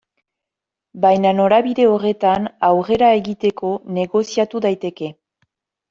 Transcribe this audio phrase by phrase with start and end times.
[1.03, 5.17] Baina norabide horretan aurrera egiteko negoziatu daiteke.